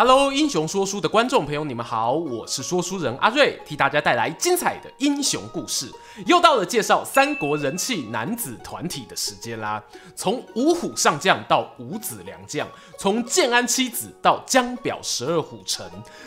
[0.00, 5.90] Hello，英雄说书的观众朋友，你们好，我是说书人阿瑞，替大家带来精彩的英雄故事。
[6.24, 9.82] 又到了介绍三国人气男子团体的时间啦。
[10.14, 15.84] 从五虎上将到五子良将，从建安七子到江表十二虎臣，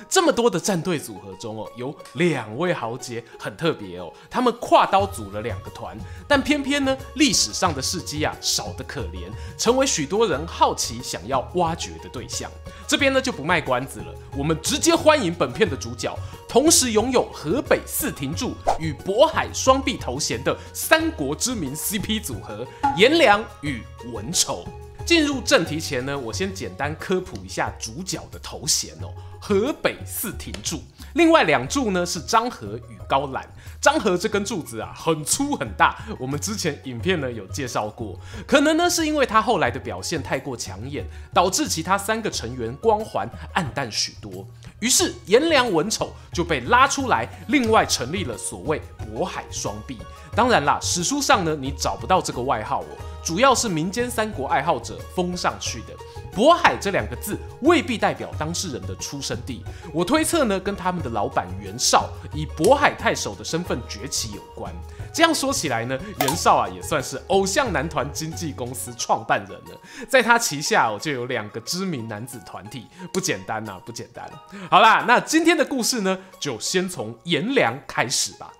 [0.09, 12.51] 这么多的战队组合中哦，有两位豪杰很特别哦，他们跨刀组了两个团，但偏偏呢，历史上的事迹啊少得可怜，成为许多人好奇想要挖掘的对象。
[12.85, 13.60] 这边呢就不卖。
[13.61, 16.17] 关子了，我们直接欢迎本片的主角，
[16.51, 24.67] 同时拥有河北四亭柱与渤海双璧头衔的三国知名 CP 组合颜良与文丑。
[25.05, 29.13] 进入正题前呢，我先简单科普一下主角的头衔哦。
[29.39, 30.81] 河北四亭柱，
[31.13, 33.47] 另外两柱呢是张合与高览。
[33.81, 38.19] 张合这根柱子啊，很粗很大，我们之前影片呢有介绍过。
[38.45, 44.45] 可能呢是因为他后来的表现太过抢眼，导致其他三个成员光环暗淡许多。
[44.81, 49.97] 于是颜良、文丑就被拉出来，另外成立了所谓渤海双璧。
[50.35, 55.93] 当然啦，史书上呢你找不到这个外号哦，主要是民间三国爱好者封上去的。
[56.33, 64.73] 渤海这两个字未必代表当事人的出生地，我推测呢，跟他们的老板袁绍以渤海太守的身份崛起有关。
[65.13, 74.29] 这样说起来呢，袁绍啊也算是偶像男团经纪公司创办人了，在他旗下哦就有两个知名男子团体，不简单呐，不简单。
[74.69, 78.51] 好啦，那今天的故事呢，就先从颜良开始吧。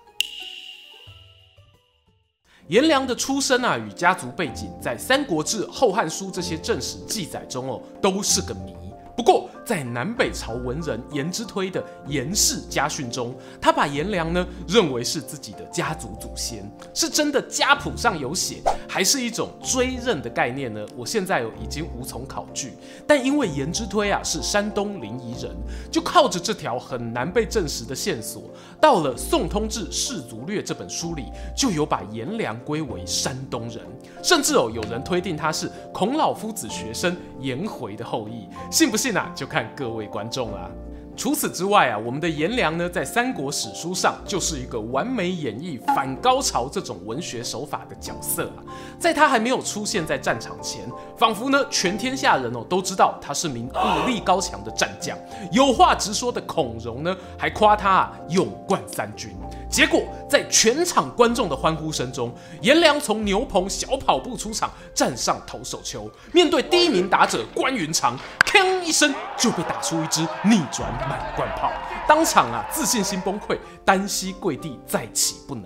[2.68, 8.74] 颜良的出身啊，与家族背景，在《三国志》《后汉书》这些正史记载中哦，都是个谜。
[9.14, 20.84] 不过，在南北朝文人颜之推的《颜氏家训》中，他把颜良呢认为是自己的家族祖先，是真的家谱上有写，还是一种追认的概念呢？
[20.96, 22.72] 我现在已经无从考据。
[23.06, 25.54] 但因为颜之推啊是山东临沂人，
[25.90, 28.44] 就靠着这条很难被证实的线索，
[28.80, 33.80] 到了《宋通志士族略》这本书里，就有把颜良归为山东人，
[34.22, 39.28] 甚至哦有人推定他是孔老夫子学生颜回的后裔，信不信啊？
[39.34, 40.70] 就看各位观众啦。
[41.14, 48.64] 除此之外啊，我们的颜良呢，在三国史书上就是一个完美演绎反高潮这种文学手法的角色啊。
[48.98, 55.18] 在他还没有出现在战场前，仿佛呢全天下人哦都知道他是名武力高强的战将，
[55.50, 59.30] 有话直说的孔融呢还夸他啊勇冠三军。
[59.68, 62.30] 结果，在全场观众的欢呼声中，
[62.60, 71.72] 颜良从牛棚小跑步出场，站上投手丘，面对第一名打者关云长，铿一声就被打出一支逆转满贯炮，
[72.06, 75.64] 当场啊自信心崩溃，单膝跪地再起不能。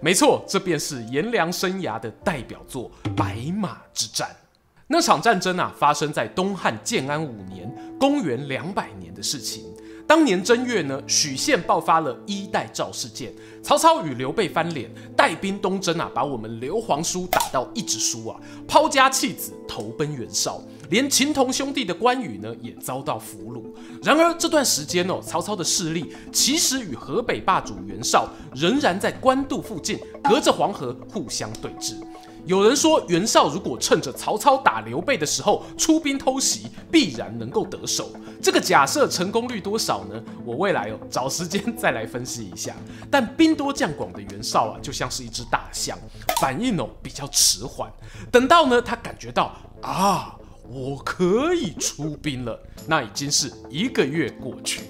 [0.00, 4.28] 没错，这便是颜良生涯的代表作白马之战。
[4.88, 7.68] 那场战争啊，发生在东汉建安五年，
[7.98, 9.64] 公元两百年的事情。
[10.06, 18.38] 当年正月呢，许县爆发了衣带赵事件，曹操与刘备翻脸，带兵东征啊，把我们刘皇叔打到一直输啊，
[18.68, 23.64] 抛家弃子投奔袁绍，连情同兄弟的关羽呢也遭到俘虏。
[24.02, 31.94] 然而这段时间哦，曹操的势力其实与河北霸主袁绍仍然在官渡附近，隔着黄河互相对峙。
[32.44, 38.08] 有人说，袁绍如果趁着曹操打刘备的时候出兵偷袭，必然能够得手。
[38.40, 40.22] 这个假设成功率多少呢？
[40.44, 42.72] 我未来哦找时间再来分析一下。
[43.10, 45.98] 但兵多将广的袁绍啊，就像是一只大象，
[46.40, 47.90] 反应哦比较迟缓。
[48.30, 50.35] 等到呢他感觉到啊，
[50.68, 54.82] 我可以出兵了，那已经是一个月过去。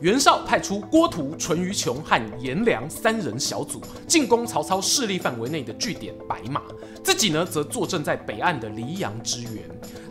[0.00, 6.62] 袁绍派出郭图、淳于琼和颜良三人小组进攻曹操势力范围内的据点白马，
[7.02, 9.62] 自己呢则坐镇在北岸的黎阳支援。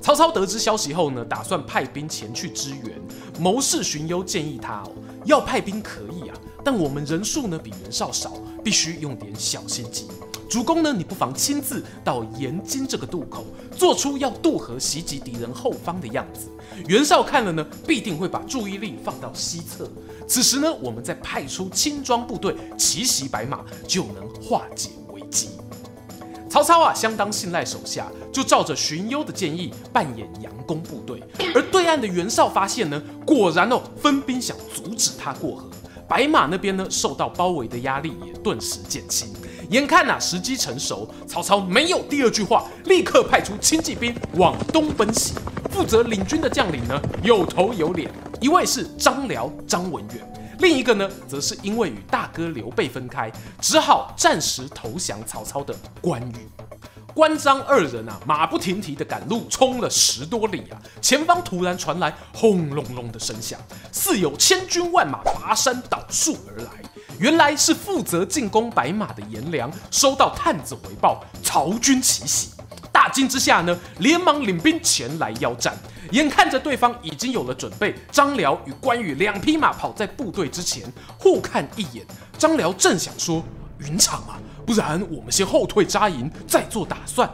[0.01, 3.01] 曹操得知消息后呢，打算派兵前去支援。
[3.39, 4.91] 谋士荀攸建议他哦，
[5.25, 8.33] 要派兵可以啊，但我们人数呢比袁绍少，
[8.63, 10.07] 必须用点小心机。
[10.53, 13.43] 主公呢，你不妨亲自到盐津这个渡口，
[13.75, 16.47] 做出要渡河袭击敌人后方的样子。
[16.85, 19.89] 袁绍看了呢，必定会把注意力放到西侧。
[20.27, 25.49] 此时呢，我们再派出轻装部队奇袭白马，就能化解危机。
[26.51, 31.23] 曹操啊，相当信赖手下，就照着荀攸的建议扮演佯攻部队。
[31.55, 35.67] 而对岸的袁绍发现呢，果然哦，分兵想阻止他过河。
[36.07, 39.33] 白马那边呢，受到包围的压力也顿时减轻。
[39.73, 45.33] 眼看呐时机成熟，曹操没有第二句话，立刻派出轻骑兵往东奔袭。
[45.71, 48.07] 负责领军的将领呢，有头有脸，
[48.39, 56.47] 一位是张辽张文远，另一个呢，则是因为与大哥刘备分开，只好暂时投降曹操的关羽。
[57.11, 63.59] 关张二人啊，马不停蹄的赶路，冲了十多里啊，前方突然传来轰隆隆的声响，
[63.91, 66.71] 似有千军万马拔山倒树而来。
[67.23, 72.49] 原来是负责进攻白马的颜良收到探子回报，曹军奇袭，
[72.91, 75.73] 大惊之下呢，连忙领兵前来邀战。
[76.11, 80.83] 眼看着对方已经有了准备，张辽与关羽两匹马跑在部队之前，
[81.17, 82.05] 互看一眼。
[82.37, 83.41] 张辽正想说
[83.79, 84.37] ：“云长啊。”
[84.67, 87.29] 不然我们先后退扎营，再做打算。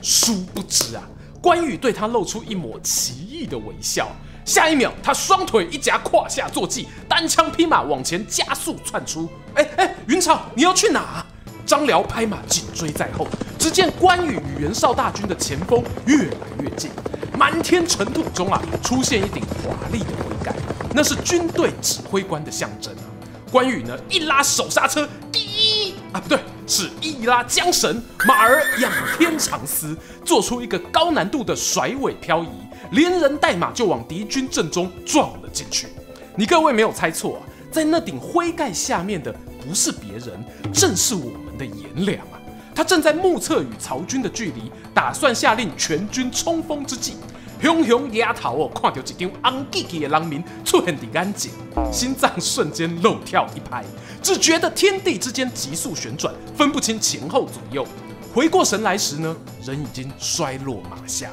[0.00, 1.02] 殊不知啊，
[1.42, 4.08] 关羽对他露出一抹奇异的微笑。
[4.46, 9.28] 下一秒，他双腿一夹，胯下坐骑，单枪匹马往前加速窜出。
[9.54, 11.26] 哎哎，云长，你要去哪？
[11.66, 13.26] 张辽拍马紧追在后。
[13.58, 16.92] 只见关羽与袁绍大军的前锋越来越近，
[17.36, 20.54] 满天尘土中啊，出现一顶华丽的盔盖，
[20.94, 23.02] 那是军队指挥官的象征啊。
[23.50, 26.38] 关羽呢，一拉手刹车，滴啊，不对。
[26.68, 32.48] 是一拉缰绳，马儿仰天长嘶，做出一个高难度的甩尾漂移，
[32.90, 35.88] 连人带马就往敌军阵中撞了进去。
[36.36, 42.40] 你各位没有猜错啊，在那顶灰盖下面的不是别人，正是我们的颜良啊！
[42.74, 47.14] 他正在目测与曹军的距离，打算下令全军冲锋之际。
[47.58, 51.50] 熊熊丫头哦，看到一张红记记的人民出现的眼前，
[51.90, 53.82] 心脏瞬间漏跳一拍，
[54.22, 57.86] 只觉得天地之间急速旋转，分不清前后左右。
[58.34, 59.34] 回过神来时呢，
[59.64, 61.30] 人已经摔落马下。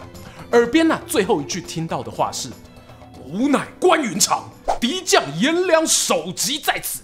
[0.53, 2.47] 耳边呐、最后一句听到的话是
[3.25, 4.43] ：“吾乃关云长，
[4.79, 7.01] 敌将颜良首级在此。”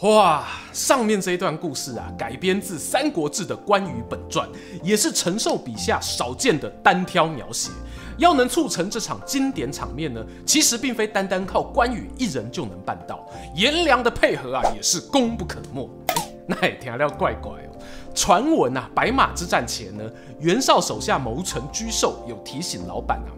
[0.00, 4.48] 哇，上面这一段故事啊，改编自《三国志》的关羽本传，
[4.82, 7.70] 也是陈寿笔下少见的单挑描写。
[8.16, 15.86] 要能促成这场经典场面呢，其实并非单单靠关羽一人就能办到，颜良的配合啊也是功不可没。
[16.46, 17.78] 那也听了怪怪哦。
[18.14, 20.04] 传闻啊，白马之战前呢，
[20.40, 23.30] 袁绍手下谋臣沮授有提醒老板啊，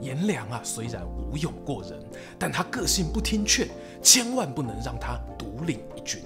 [0.00, 1.92] 颜良啊虽然武勇过人，
[2.38, 3.68] 但他个性不听劝，
[4.02, 6.20] 千万不能让他独领一军。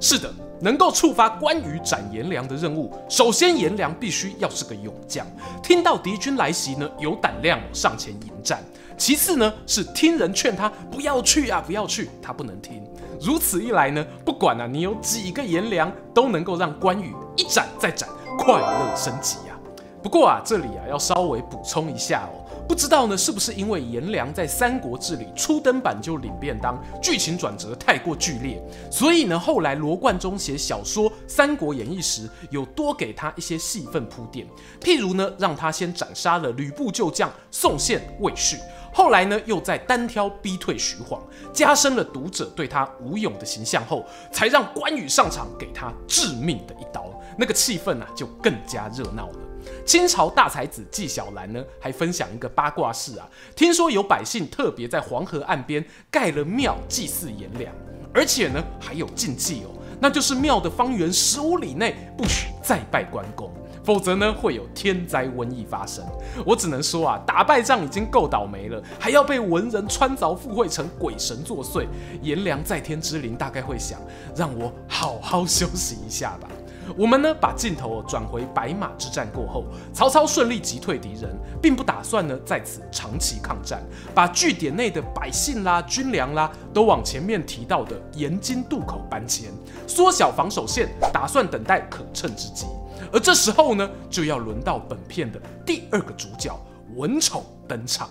[0.00, 0.32] 是的。
[0.60, 5.24] 能够触发关羽斩颜良的任务，首先颜良必须要是个勇将，
[5.62, 8.60] 听到敌军来袭呢，有胆量上前迎战。
[8.96, 12.82] 其次呢，是听人劝他不要去啊，不要去，他不能听。
[13.20, 19.56] 如此一来呢，不管啊你有几个颜良，都能够让关羽一斩再斩，快乐升级呀。
[20.02, 22.44] 不过啊，这里啊要稍微补充一下哦。
[22.68, 34.46] 不知道呢，是不是因为颜良在《三国志》里初登版就领便当，剧情转折太过剧烈，所以呢，后来罗贯中写小说《三国演义》时，有多给他一些戏份铺垫。
[34.82, 38.58] 譬如呢，让他先斩杀了吕布旧将宋宪、魏续，
[38.92, 41.20] 后来呢，又在单挑逼退徐晃，
[41.54, 47.06] 加深了读者对他吴勇的形象后，才让关羽上场给他致命的一刀，
[47.38, 49.38] 那个气氛啊，就更加热闹了。
[49.86, 57.72] 清朝大才子纪晓岚呢，还分享一个八卦事啊，听说有百姓特别在黄河岸边盖了庙祭祀颜良，
[58.12, 59.70] 而且呢还有禁忌哦，
[60.00, 63.52] 那就是庙的方圆十五里内不许再拜关公，
[63.84, 66.04] 否则呢会有天灾瘟疫发生。
[66.46, 71.86] 我只能说啊，打败仗已经够倒霉了，还要被文人穿凿附会成鬼神作祟。
[72.22, 74.00] 颜良在天之灵大概会想，
[74.34, 76.48] 让我好好休息一下吧。
[76.96, 83.82] 我们呢，把镜头转回白马之战过后，曹操顺利击退敌人，并不打算呢在此长期抗战，
[84.14, 89.50] 把据点内的百姓啦、军粮啦，都往前面提到的盐津渡口搬迁，
[89.86, 92.66] 缩小防守线，打算等待可乘之机。
[93.12, 96.58] 而这时候呢，就要轮到本片的第二个主角
[96.96, 98.08] 文丑登场。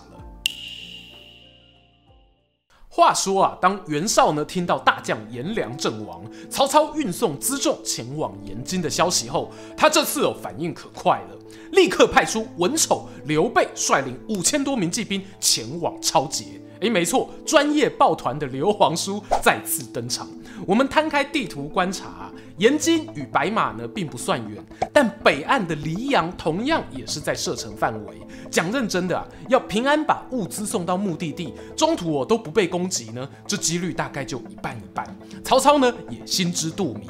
[2.98, 11.38] 话说啊，当袁绍呢听到大将颜良阵亡，曹操运送辎重前往延津的消息后，他这次哦反应可快了，
[11.70, 16.60] 立刻派出文丑、刘备率领五千多名骑兵前往超捷。
[16.80, 20.28] 诶，没错，专业抱团的刘皇叔再次登场。
[20.66, 28.16] 我们摊开地图观察，盐津与白马呢并不算远，但北岸的黎阳同样也是在射程范围。
[28.50, 35.06] 讲认真的啊，要平安把物资送到目的地，中途我都不被攻击呢，这几率大概就一半一半。
[35.44, 37.08] 曹操呢也心知肚明，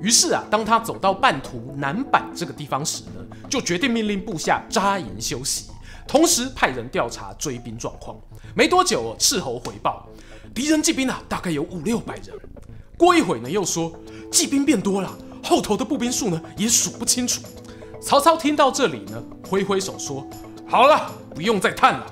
[0.00, 5.70] 于是啊，当他走到半途南坂这个地方时呢，就决定命令部下扎营休息，
[6.06, 8.16] 同时派人调查追兵状况。
[8.54, 10.08] 没多久，斥候回报，
[10.54, 12.28] 敌人骑兵啊，大概有五六百人。
[12.96, 13.92] 过一会呢，又说
[14.30, 17.42] 骑兵变多了，后头的步兵数呢也数不清楚。
[18.00, 20.26] 曹操听到这里呢，挥挥手说
[20.68, 22.06] ：“好了，不用再探了。”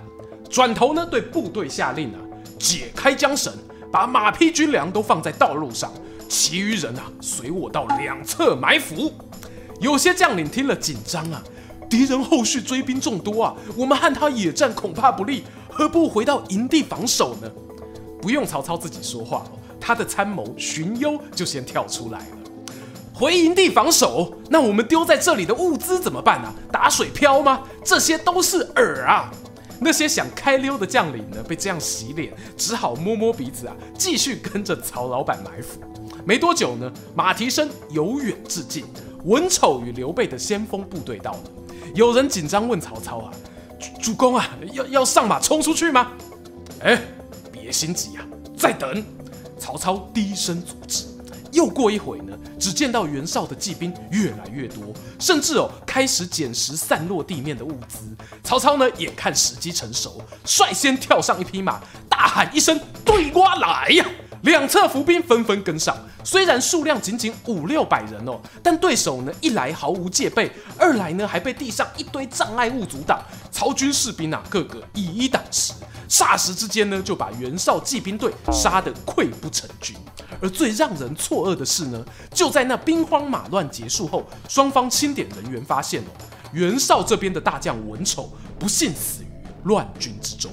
[0.51, 2.19] 转头呢，对部队下令啊，
[2.59, 3.53] 解开缰绳，
[3.93, 5.93] 把马匹军粮都放在道路上，
[6.29, 9.13] 其余人啊，随我到两侧埋伏。
[9.81, 11.43] 有些将领听了紧张啊，
[11.93, 17.51] 敌人后续追兵众多啊，我们和他野战恐怕不利，何不回到营地防守呢？
[18.19, 19.45] 不用曹操自己说话，
[19.79, 22.37] 他的参谋荀攸就先跳出来了。
[23.13, 26.55] 回营地防守，那我们丢在这里的物资怎么办啊？
[26.73, 27.61] 打水漂吗？
[27.85, 29.31] 这些都是饵啊！
[29.79, 35.79] 那些想开溜的将领呢，被这样洗脸，只好摸摸鼻子啊，继续跟着曹老板埋伏。
[36.25, 38.83] 没多久呢，马蹄声由远至近，
[39.25, 41.41] 文丑与刘备的先锋部队到了。
[41.95, 43.33] 有人紧张问曹操啊
[44.01, 46.13] ：“主公啊，要要上马冲出去吗？”
[46.83, 47.01] 哎，
[47.53, 48.25] 别心急啊，
[48.57, 49.05] 再等。
[49.59, 51.05] 曹操低声阻止。
[51.53, 54.83] 又过一会呢，只见到袁绍的骑兵越来越多，
[55.19, 57.99] 甚至哦开始捡拾散落地面的物资。
[58.43, 64.07] 曹操呢眼看时机成熟，率先跳上一匹马，大喊一声：“对我来呀！”
[64.43, 65.97] 两侧伏兵纷纷跟上。
[66.25, 73.21] 虽然数量仅仅五六百人哦，但对手呢一来毫无戒备，二来呢还被地上一堆障碍物阻挡。
[73.51, 75.73] 曹军士兵啊个个以一挡十，
[76.09, 79.97] 霎时之间呢就把袁绍骑兵队杀得溃不成军。
[80.41, 86.11] 而最让人错愕的是呢，就在那兵荒马乱结束后，双方清点人员发现哦，
[86.53, 89.27] 袁绍这边的大将文丑不幸死于
[89.65, 90.51] 乱军之中。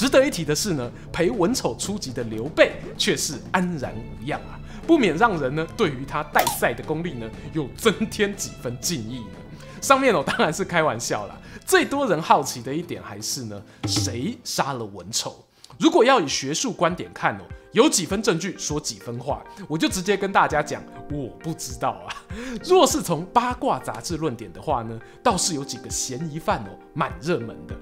[0.00, 9.36] 值得一提的是呢，陪文丑出击的刘备却是安然无恙啊，不免让人呢对于他带赛的功力呢又增添几分敬意呢。
[9.82, 15.44] 上面哦当然是开玩笑啦，最多人好奇的一点还是呢，谁杀了文丑？
[15.78, 17.42] 如果要以学术观点看哦，
[17.72, 22.24] 有几分证据说几分话，我就直接跟大家讲，我不知道啊。
[22.64, 27.76] 若是从八卦杂志论点的话呢，倒是有几个嫌疑犯哦，蛮热门的。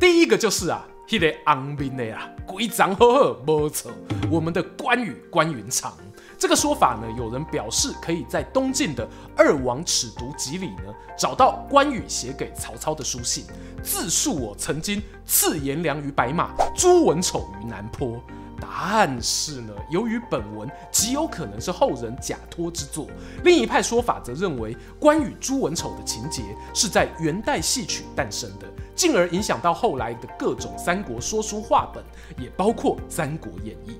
[0.00, 3.90] 第一个就是啊，那个红面的呀，规章好好没错，
[4.30, 5.96] 我们的关羽关云长。
[6.38, 13.44] 这个说法呢，有人表示可以在东晋的《二王尺牍集》里呢找到关羽写给曹操的书信，
[13.82, 18.22] 自述我曾经赐颜良于白马，诛文丑于南坡。
[18.60, 23.06] 但是呢，由于本文极有可能是后人假托之作，
[23.44, 26.42] 另一派说法则认为关羽诛文丑的情节
[26.74, 32.02] 是在元代戏曲诞生的，进而影响到后来的各种三国说书话本，
[32.42, 33.90] 也包括《三国演义》。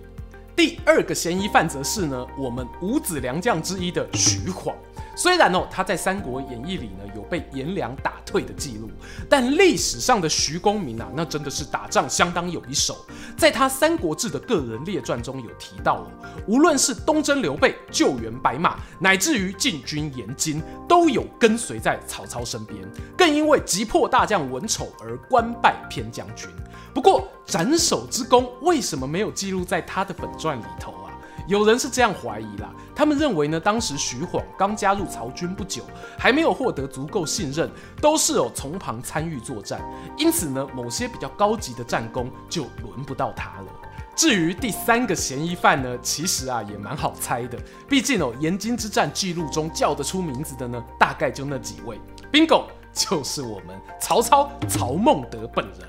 [0.57, 4.75] 第二个嫌疑犯则是呢，我们五子良将之一的徐晃。
[5.19, 8.89] 虽然哦，他在《三国演义》里呢有被颜良打退的记录，
[9.29, 13.05] 但历史上的徐公明啊，那真的是打仗相当有一手。
[13.37, 16.07] 在他《三国志》的个人列传中有提到哦，
[16.47, 22.79] 无论是东征刘备、救援白马，乃至于进军延津，都有跟随在曹操身边。
[23.17, 26.49] 更因为击破大将文丑而官拜偏将军。
[26.95, 31.08] 不过斩首之功为什么没有记录在他的本传里头啊？
[31.49, 35.83] 有人是这样怀疑啦，他们认为呢，当时徐晃刚加入曹军不久，
[36.19, 37.71] 还没有获得足够信任，
[38.03, 39.81] 都是有从旁参与作战，
[40.19, 43.67] 因此呢，某些比较高级的战功就轮不到他了。
[44.15, 51.99] 至于第三个嫌疑犯呢，其实啊也蛮好猜的，毕竟哦，延津之战记录中叫得出名字的呢，大概就那几位
[52.31, 55.89] ，bingo，就是我们曹操曹孟德本人。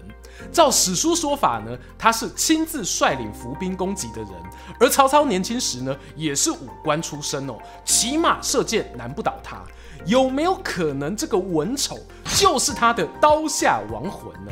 [0.51, 4.31] 照史书说法呢，他是亲自率领伏兵攻击的人，
[4.79, 7.55] 而曹操年轻时呢，也是武官出身哦，
[7.86, 9.58] 骑马射箭难不倒他。
[10.05, 12.00] 有没有可能这个文丑
[12.38, 14.51] 就是他的刀下亡魂呢？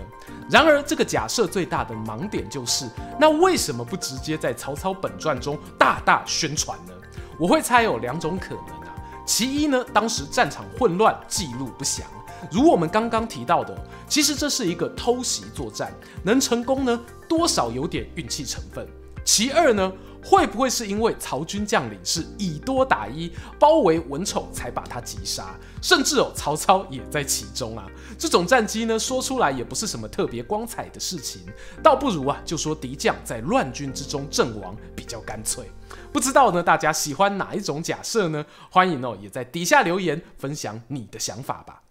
[0.50, 2.86] 然而，这个假设最大的盲点就是，
[3.18, 6.94] 那为什么不直接在曹操本传中大大宣传呢？
[7.40, 8.94] 我会猜有两种可能啊。
[9.26, 12.06] 其一呢，当时战场混乱，记录不详。
[12.52, 13.76] 如我们刚刚提到的，
[14.08, 18.88] 其实这是一个偷袭作战，能成功呢，多少有点运气成分。
[19.26, 19.92] 其二呢，
[20.24, 23.30] 会不会是因为曹军将领是以多打一，
[23.60, 27.86] 包围文丑才把他击杀，甚至哦，曹操也在其中啊？
[28.18, 31.42] 这种战机呢，说出来也不是什么特别光彩的事情，
[31.84, 35.70] 倒不如啊，就说敌将在乱军之中阵亡比较干脆。
[36.14, 38.46] 不知道呢，大家喜欢哪一种假设呢？
[38.72, 41.82] 欢迎哦，也在底下留言分享你的想法吧。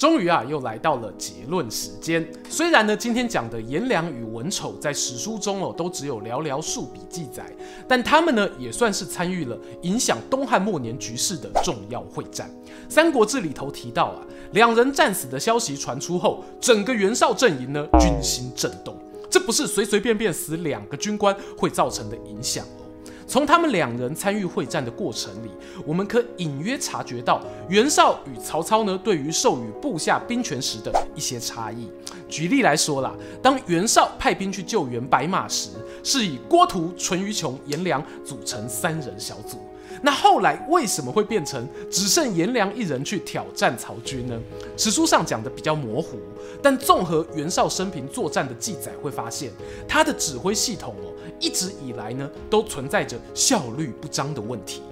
[0.00, 2.26] 终于啊，又来到了结论时间。
[2.48, 7.44] 虽然呢，今天讲的颜良与文丑在史书中哦，都只有寥寥数笔记载，
[7.86, 12.48] 但他们呢，也算是参与了影响东汉末年局势的重要会战。
[12.88, 18.96] 《三国志》里头提到啊，两人战死的消息传出后，整个袁绍阵营呢，军心震动。
[19.28, 22.88] 这不是随随便便死两个军官会造成的影响哦。
[23.30, 25.50] 从他们两人参与会战的过程里，
[25.86, 31.88] 我们可隐约察觉到袁绍与曹操呢对于授予部下兵权时的一些差异。
[32.28, 35.70] 举例来说啦，当袁绍派兵去救援白马时，
[36.02, 39.58] 是以郭图、淳于琼、颜良组成三人小组。
[40.02, 44.36] 那后来为什么会变成只剩颜良一人去挑战曹军呢？
[44.76, 46.18] 史书上讲的比较模糊，
[46.60, 49.52] 但综合袁绍生平作战的记载，会发现
[49.86, 54.82] 他的指挥系统哦，一直以来呢都存在着效率不彰的问题。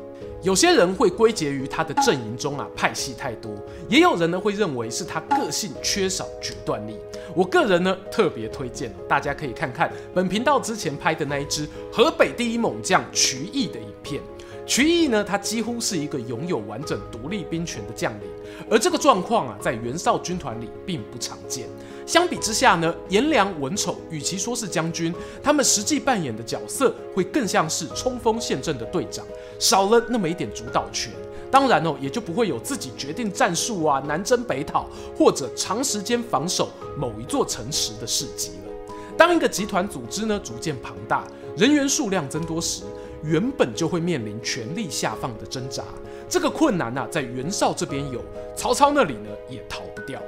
[0.40, 3.52] 有些人会归结于他的阵营中啊派系太多，
[3.88, 6.96] 也有人呢会认为是他个性缺少决断力。
[7.34, 14.22] 我个人呢特别推荐，大家可以看看本频道之前拍的那一支河北第一猛将瞿毅的影片。
[14.64, 18.28] 瞿毅呢，他几乎是一个拥有完整独立兵权的将领，
[18.70, 21.66] 而这个状况啊，在袁绍军团里并不常见。
[22.08, 29.26] 相比之下呢，颜良、文丑与其说是将军，他们实际扮演的角色会更像是冲锋陷阵的队长，
[29.58, 31.12] 少了那么一点主导权。
[31.50, 34.86] 当然哦，也就不会有自己决定战术啊、南征北讨
[35.18, 38.94] 或者长时间防守某一座城池的事迹了。
[39.14, 41.26] 当一个集团组织呢逐渐庞大，
[41.58, 42.84] 人员数量增多时，
[43.22, 45.84] 原本就会面临权力下放的挣扎，
[46.26, 48.24] 这个困难啊，在袁绍这边有，
[48.56, 50.18] 曹操那里呢也逃不掉。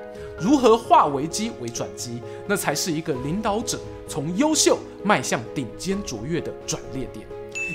[0.40, 3.78] 如何化危机为转机，那才是一个领导者
[4.08, 7.26] 从优秀迈向顶尖卓越的转捩点。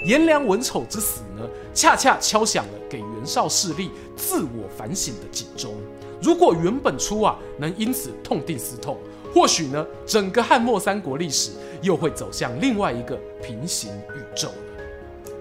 [0.05, 5.73] 颜良、文丑之死呢，恰恰敲响了给袁绍势力自我反省的警钟。
[6.21, 8.97] 如果袁本初啊能因此痛定思痛，
[9.33, 14.49] 或许呢，整个汉末三国历史又会走向另外一个平行宇宙。